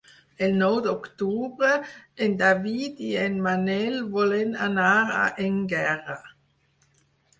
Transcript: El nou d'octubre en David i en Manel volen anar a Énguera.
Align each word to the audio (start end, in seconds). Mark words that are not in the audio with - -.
El 0.45 0.53
nou 0.59 0.77
d'octubre 0.85 1.69
en 2.27 2.33
David 2.41 3.03
i 3.09 3.11
en 3.27 3.37
Manel 3.49 4.01
volen 4.19 4.57
anar 4.71 4.89
a 5.23 5.23
Énguera. 5.49 6.21